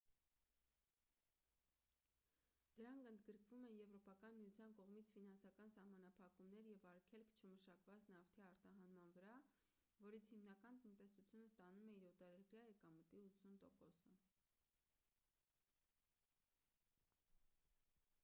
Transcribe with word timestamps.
դրանք 2.77 3.03
ընդգրկում 3.09 3.67
են 3.71 3.75
եվրոպական 3.79 4.33
միության 4.39 4.73
կողմից 4.79 5.11
ֆինանսական 5.17 5.73
սահմանափակումներ 5.75 6.71
և 6.71 6.87
արգելք 6.93 7.37
չմշակված 7.41 8.09
նավթի 8.15 8.47
արտահանման 8.53 9.13
վրա 9.19 9.37
որից 10.07 10.31
իրանական 10.39 10.81
տնտեսությունը 10.87 11.47
ստանում 11.53 11.91
է 11.93 11.95
իր 11.99 12.09
օտարերկրյա 12.13 12.65
եկամտի 12.97 13.23
80%-ը: 13.23 14.19